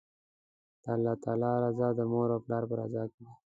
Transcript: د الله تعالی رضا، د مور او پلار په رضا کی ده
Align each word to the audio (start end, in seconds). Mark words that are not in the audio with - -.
د 0.81 0.83
الله 0.95 1.13
تعالی 1.23 1.51
رضا، 1.63 1.87
د 1.95 1.99
مور 2.11 2.29
او 2.35 2.39
پلار 2.45 2.63
په 2.69 2.73
رضا 2.81 3.03
کی 3.13 3.19
ده 3.27 3.33